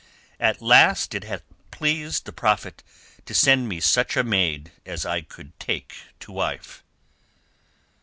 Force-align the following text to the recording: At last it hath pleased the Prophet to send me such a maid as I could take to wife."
At 0.39 0.63
last 0.63 1.13
it 1.13 1.25
hath 1.25 1.43
pleased 1.69 2.25
the 2.25 2.33
Prophet 2.33 2.81
to 3.27 3.35
send 3.35 3.69
me 3.69 3.79
such 3.79 4.17
a 4.17 4.23
maid 4.23 4.71
as 4.83 5.05
I 5.05 5.21
could 5.21 5.51
take 5.59 5.93
to 6.21 6.31
wife." 6.31 6.83